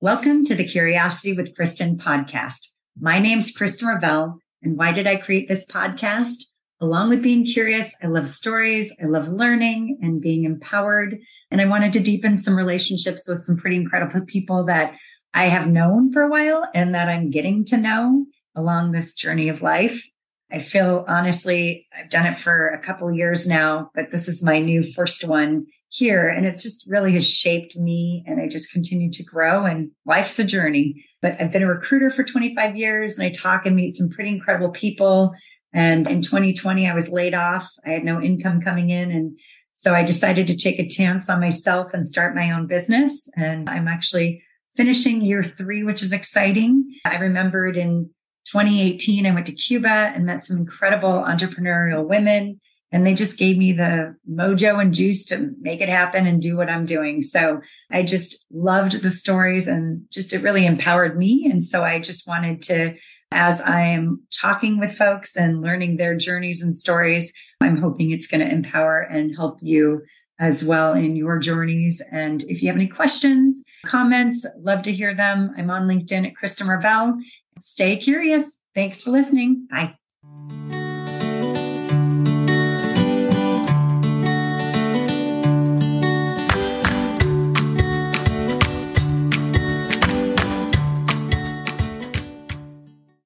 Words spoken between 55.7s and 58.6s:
it happen and do what I'm doing. So I just